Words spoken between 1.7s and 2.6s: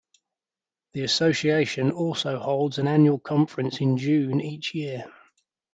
also